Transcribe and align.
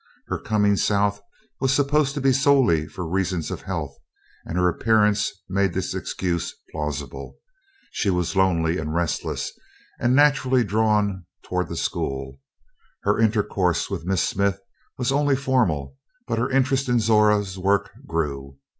Her 0.29 0.39
coming 0.39 0.77
South 0.77 1.21
was 1.59 1.71
supposed 1.71 2.15
to 2.15 2.21
be 2.21 2.33
solely 2.33 2.87
for 2.87 3.07
reasons 3.07 3.51
of 3.51 3.61
health, 3.61 3.95
and 4.45 4.57
her 4.57 4.67
appearance 4.67 5.31
made 5.47 5.75
this 5.75 5.93
excuse 5.93 6.55
plausible. 6.71 7.35
She 7.91 8.09
was 8.09 8.35
lonely 8.35 8.79
and 8.79 8.95
restless, 8.95 9.51
and 9.99 10.15
naturally 10.15 10.63
drawn 10.63 11.27
toward 11.43 11.67
the 11.69 11.77
school. 11.77 12.39
Her 13.03 13.19
intercourse 13.19 13.91
with 13.91 14.03
Miss 14.07 14.23
Smith 14.23 14.59
was 14.97 15.11
only 15.11 15.35
formal, 15.35 15.95
but 16.27 16.39
her 16.39 16.49
interest 16.49 16.89
in 16.89 16.99
Zora's 16.99 17.59
work 17.59 17.91
grew. 18.07 18.57